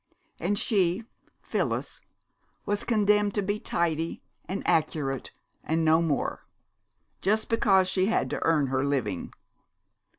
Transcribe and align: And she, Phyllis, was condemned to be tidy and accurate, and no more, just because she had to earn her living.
And 0.39 0.57
she, 0.57 1.03
Phyllis, 1.43 2.01
was 2.65 2.83
condemned 2.83 3.35
to 3.35 3.43
be 3.43 3.59
tidy 3.59 4.23
and 4.45 4.67
accurate, 4.67 5.29
and 5.63 5.85
no 5.85 6.01
more, 6.01 6.47
just 7.21 7.49
because 7.49 7.87
she 7.87 8.07
had 8.07 8.27
to 8.31 8.39
earn 8.43 8.65
her 8.65 8.83
living. 8.83 9.31